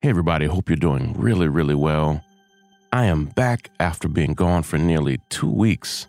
[0.00, 2.22] Hey, everybody, hope you're doing really, really well.
[2.92, 6.06] I am back after being gone for nearly two weeks.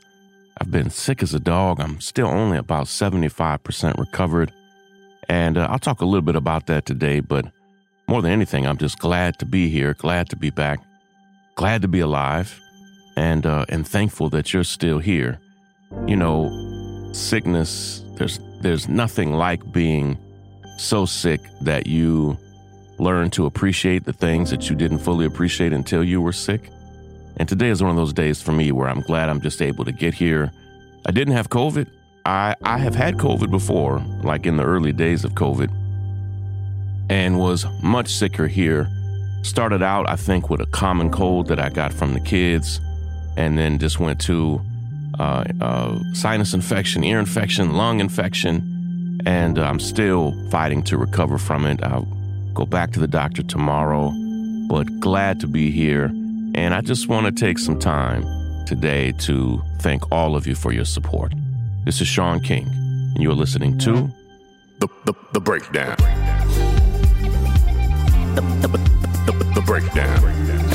[0.62, 1.80] I've been sick as a dog.
[1.80, 4.54] I'm still only about 75% recovered.
[5.28, 7.46] And uh, I'll talk a little bit about that today, but
[8.08, 10.80] more than anything, I'm just glad to be here, glad to be back,
[11.56, 12.62] glad to be alive,
[13.18, 15.40] and, uh, and thankful that you're still here.
[16.06, 20.16] You know, sickness, there's, there's nothing like being
[20.78, 22.38] so sick that you
[23.00, 26.70] learn to appreciate the things that you didn't fully appreciate until you were sick.
[27.38, 29.86] And today is one of those days for me where I'm glad I'm just able
[29.86, 30.52] to get here.
[31.06, 31.90] I didn't have COVID.
[32.26, 35.70] I, I have had COVID before, like in the early days of COVID,
[37.10, 38.90] and was much sicker here.
[39.42, 42.82] Started out, I think, with a common cold that I got from the kids,
[43.38, 44.62] and then just went to
[45.18, 51.66] uh, uh, sinus infection, ear infection, lung infection, and I'm still fighting to recover from
[51.66, 51.82] it.
[51.82, 52.06] I'll
[52.60, 54.12] go back to the doctor tomorrow,
[54.68, 56.12] but glad to be here.
[56.56, 58.26] And I just want to take some time
[58.66, 61.32] today to thank all of you for your support.
[61.86, 64.12] This is Shaun King, and you're listening to
[64.80, 65.96] The, the, the breakdown.
[68.36, 68.68] The, the,
[69.32, 70.22] the, the breakdown.
[70.22, 70.69] The, the,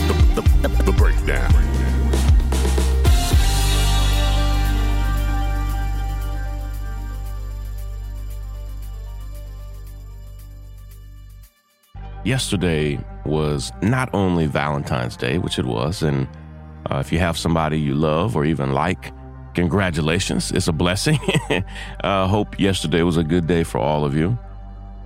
[12.35, 16.27] yesterday was not only Valentine's Day, which it was, and
[16.91, 19.13] uh, if you have somebody you love or even like,
[19.55, 20.51] congratulations.
[20.51, 21.21] It's a blessing.
[22.03, 24.37] uh, hope yesterday was a good day for all of you.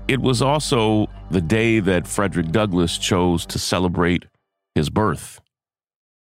[0.09, 4.25] It was also the day that Frederick Douglass chose to celebrate
[4.75, 5.43] his birth.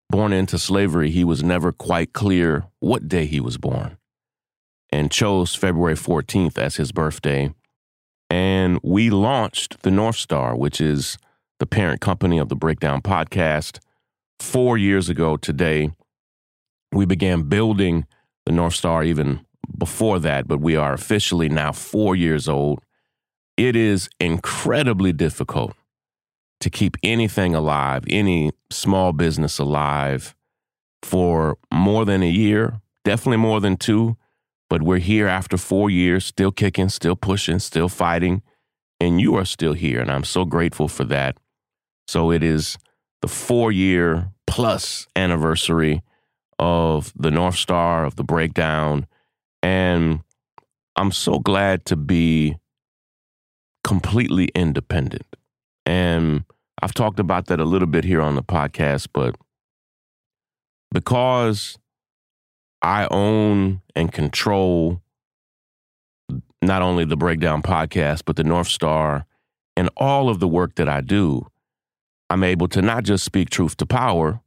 [0.09, 3.97] Born into slavery, he was never quite clear what day he was born
[4.89, 7.53] and chose February 14th as his birthday
[8.31, 11.17] and we launched the North Star, which is
[11.59, 13.79] the parent company of the Breakdown podcast,
[14.39, 15.91] four years ago today.
[16.93, 18.05] We began building
[18.45, 19.45] the North Star even
[19.77, 22.79] before that, but we are officially now four years old.
[23.57, 25.73] It is incredibly difficult
[26.61, 30.35] to keep anything alive, any small business alive
[31.03, 34.15] for more than a year, definitely more than two,
[34.71, 38.41] but we're here after four years, still kicking, still pushing, still fighting.
[39.01, 39.99] And you are still here.
[39.99, 41.35] And I'm so grateful for that.
[42.07, 42.77] So it is
[43.21, 46.01] the four year plus anniversary
[46.57, 49.07] of the North Star, of the breakdown.
[49.61, 50.21] And
[50.95, 52.55] I'm so glad to be
[53.83, 55.35] completely independent.
[55.85, 56.45] And
[56.81, 59.35] I've talked about that a little bit here on the podcast, but
[60.93, 61.77] because
[62.81, 65.01] I own and control
[66.61, 69.25] not only the Breakdown podcast, but the North Star
[69.75, 71.47] and all of the work that I do.
[72.29, 74.41] I'm able to not just speak truth to power,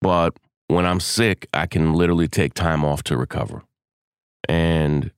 [0.00, 0.38] but
[0.68, 3.62] when I'm sick, I can literally take time off to recover.
[4.48, 5.10] And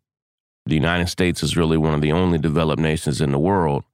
[0.67, 3.85] the United States is really one of the only developed nations in the world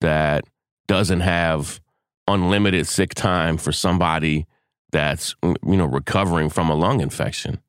[0.00, 0.44] that
[0.86, 1.80] doesn't have
[2.28, 4.46] unlimited sick time for somebody
[4.90, 7.60] that's you know recovering from a lung infection.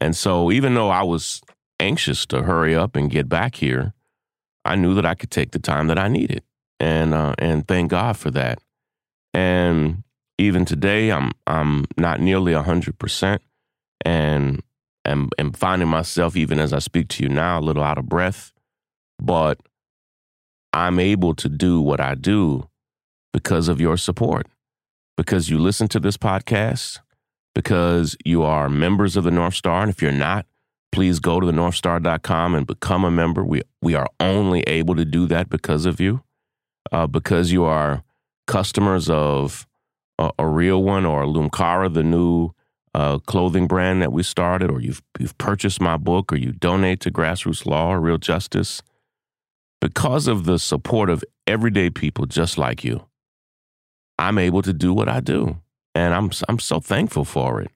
[0.00, 1.40] And so, even though I was
[1.80, 3.94] anxious to hurry up and get back here,
[4.64, 6.42] I knew that I could take the time that I needed,
[6.80, 8.58] and uh, and thank God for that.
[9.32, 10.02] And
[10.38, 13.42] even today, I'm I'm not nearly hundred percent,
[14.04, 14.62] and
[15.04, 18.08] am am finding myself even as I speak to you now a little out of
[18.08, 18.52] breath,
[19.20, 19.58] but
[20.72, 22.68] I'm able to do what I do
[23.32, 24.46] because of your support,
[25.16, 26.98] because you listen to this podcast,
[27.54, 29.82] because you are members of the North Star.
[29.82, 30.46] And if you're not,
[30.92, 33.44] please go to the northstar.com and become a member.
[33.44, 36.22] We, we are only able to do that because of you,
[36.92, 38.02] uh, because you are
[38.46, 39.66] customers of
[40.18, 42.50] a, a real one or Lumcara, the new
[42.94, 47.00] uh, clothing brand that we started, or you've, you've purchased my book, or you donate
[47.00, 48.82] to Grassroots Law or Real Justice.
[49.80, 53.06] Because of the support of everyday people just like you,
[54.16, 55.58] I'm able to do what I do
[55.94, 57.70] and I'm I'm so thankful for it.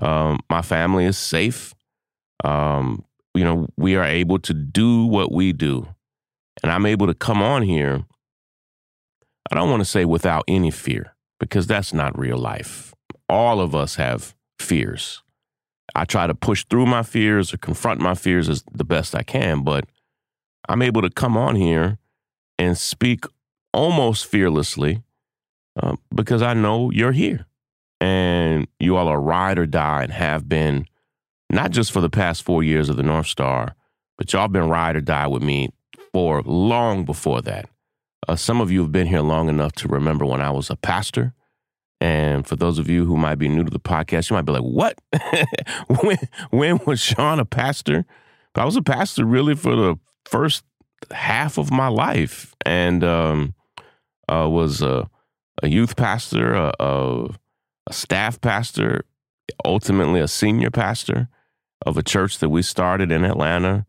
[0.00, 1.74] Um, my family is safe.
[2.44, 5.88] Um, you know, we are able to do what we do,
[6.62, 8.04] and I'm able to come on here.
[9.50, 12.94] I don't want to say without any fear because that's not real life.
[13.28, 15.22] All of us have fears.
[15.94, 19.22] I try to push through my fears or confront my fears as the best I
[19.22, 19.86] can, but
[20.68, 21.98] I'm able to come on here
[22.58, 23.24] and speak
[23.72, 25.02] almost fearlessly
[25.82, 27.47] uh, because I know you're here
[28.00, 30.86] and you all are ride or die and have been
[31.50, 33.74] not just for the past four years of the North Star,
[34.16, 35.70] but y'all been ride or die with me
[36.12, 37.68] for long before that.
[38.28, 40.76] uh, some of you have been here long enough to remember when I was a
[40.76, 41.32] pastor.
[42.00, 44.52] And for those of you who might be new to the podcast, you might be
[44.52, 44.98] like, what?
[46.02, 46.18] when,
[46.50, 48.04] when was Shaun a pastor?
[48.54, 50.64] But I was a pastor really for the first
[51.10, 53.54] half of my life and um,
[54.28, 55.08] uh, was a,
[55.62, 57.28] a, youth pastor, a, a,
[57.88, 59.04] a staff pastor,
[59.64, 61.28] ultimately a senior pastor
[61.86, 63.86] of a church that we started in Atlanta.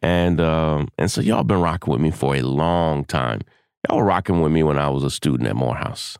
[0.00, 3.40] And um, and so y'all been rocking with me for a long time.
[3.88, 6.16] Y'all were rocking with me when I was a student at Morehouse.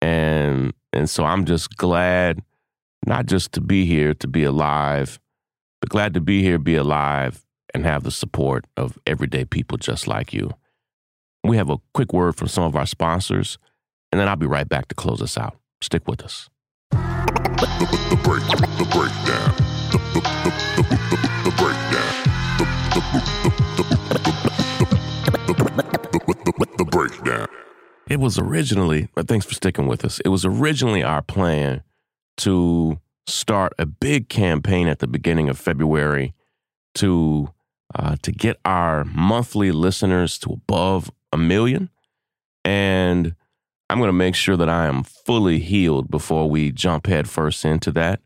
[0.00, 2.42] And and so I'm just glad
[3.06, 5.18] not just to be here, to be alive,
[5.80, 7.44] but glad to be here, be alive,
[7.74, 10.50] and have the support of everyday people just like you.
[11.42, 13.58] We have a quick word from some of our sponsors,
[14.12, 15.58] and then I'll be right back to close us out.
[15.82, 16.50] Stick with us.
[28.08, 30.20] It was originally, but thanks for sticking with us.
[30.24, 31.82] It was originally our plan
[32.38, 36.34] to start a big campaign at the beginning of February
[36.96, 37.50] to
[37.94, 41.90] uh, to get our monthly listeners to above a million.
[42.64, 43.34] And
[43.90, 47.90] I'm going to make sure that I am fully healed before we jump headfirst into
[47.92, 48.20] that.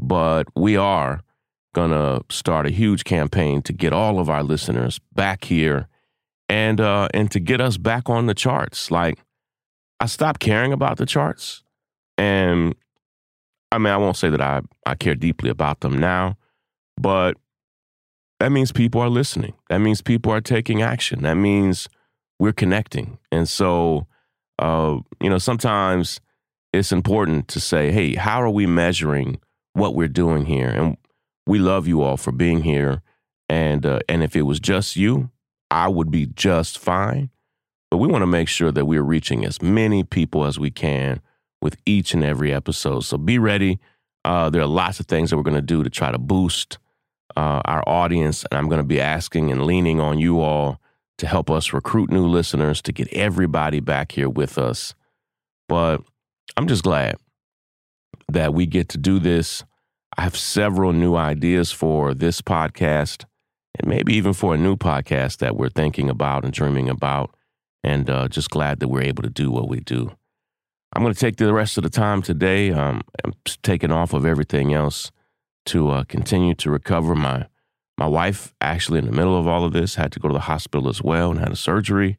[0.00, 1.22] But we are
[1.74, 5.88] going to start a huge campaign to get all of our listeners back here
[6.48, 8.90] and uh, and to get us back on the charts.
[8.90, 9.18] Like
[10.00, 11.62] I stopped caring about the charts,
[12.16, 12.74] and
[13.70, 16.36] I mean I won't say that I I care deeply about them now,
[16.96, 17.36] but
[18.40, 19.54] that means people are listening.
[19.68, 21.22] That means people are taking action.
[21.22, 21.88] That means
[22.38, 23.18] we're connecting.
[23.32, 24.06] And so,
[24.58, 26.20] uh, you know, sometimes
[26.72, 29.40] it's important to say, hey, how are we measuring
[29.72, 30.68] what we're doing here?
[30.68, 30.96] And
[31.46, 33.02] we love you all for being here.
[33.48, 35.30] And uh, and if it was just you,
[35.70, 37.30] I would be just fine.
[37.90, 41.22] But we want to make sure that we're reaching as many people as we can
[41.62, 43.00] with each and every episode.
[43.00, 43.78] So be ready.
[44.24, 46.78] Uh, there are lots of things that we're going to do to try to boost
[47.36, 50.80] uh, our audience, and I'm going to be asking and leaning on you all
[51.18, 54.94] to help us recruit new listeners to get everybody back here with us.
[55.68, 56.02] But
[56.56, 57.16] I'm just glad
[58.28, 59.64] that we get to do this.
[60.16, 63.24] I have several new ideas for this podcast
[63.78, 67.34] and maybe even for a new podcast that we're thinking about and dreaming about.
[67.84, 70.10] And uh, just glad that we're able to do what we do.
[70.92, 72.72] I'm going to take the rest of the time today.
[72.72, 75.12] Um, I'm taking off of everything else
[75.66, 77.14] to uh, continue to recover.
[77.14, 77.46] My
[77.98, 80.40] my wife, actually, in the middle of all of this, had to go to the
[80.40, 82.16] hospital as well and had a surgery,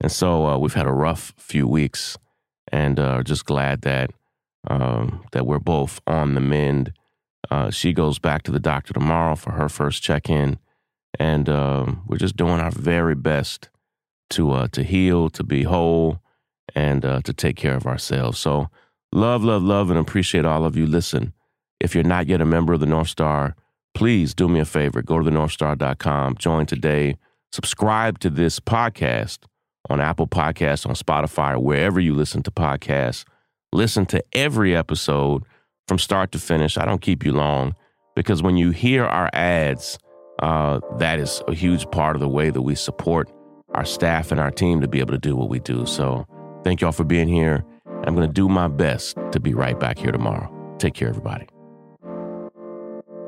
[0.00, 2.18] and so uh, we've had a rough few weeks,
[2.70, 4.10] and uh, just glad that
[4.68, 6.92] um, that we're both on the mend.
[7.50, 10.58] Uh, she goes back to the doctor tomorrow for her first check in,
[11.18, 13.70] and um, we're just doing our very best
[14.30, 16.20] to uh, to heal, to be whole,
[16.74, 18.38] and uh, to take care of ourselves.
[18.38, 18.68] So,
[19.10, 20.86] love, love, love, and appreciate all of you.
[20.86, 21.32] Listen.
[21.80, 23.56] If you're not yet a member of the North Star,
[23.94, 25.02] please do me a favor.
[25.02, 27.16] Go to thenorthstar.com, join today,
[27.52, 29.38] subscribe to this podcast
[29.88, 33.24] on Apple Podcasts, on Spotify, wherever you listen to podcasts.
[33.72, 35.44] Listen to every episode
[35.88, 36.78] from start to finish.
[36.78, 37.74] I don't keep you long
[38.14, 39.98] because when you hear our ads,
[40.40, 43.30] uh, that is a huge part of the way that we support
[43.74, 45.86] our staff and our team to be able to do what we do.
[45.86, 46.26] So
[46.62, 47.64] thank y'all for being here.
[48.04, 50.50] I'm going to do my best to be right back here tomorrow.
[50.78, 51.46] Take care, everybody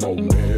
[0.00, 0.51] moment.